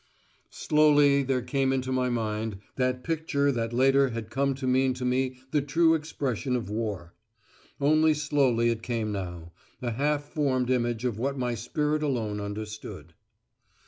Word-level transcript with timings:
Slowly 0.49 1.21
there 1.21 1.43
came 1.43 1.71
into 1.71 1.91
my 1.91 2.09
mind 2.09 2.57
that 2.75 3.03
picture 3.03 3.51
that 3.51 3.71
later 3.71 4.09
has 4.09 4.23
come 4.31 4.55
to 4.55 4.65
mean 4.65 4.95
to 4.95 5.05
me 5.05 5.37
the 5.51 5.61
true 5.61 5.93
expression 5.93 6.55
of 6.55 6.71
war. 6.71 7.13
Only 7.79 8.15
slowly 8.15 8.69
it 8.71 8.81
came 8.81 9.11
now, 9.11 9.51
a 9.79 9.91
half 9.91 10.23
formed 10.23 10.71
image 10.71 11.05
of 11.05 11.19
what 11.19 11.37
my 11.37 11.53
spirit 11.53 12.01
alone 12.01 12.41
understood. 12.41 13.13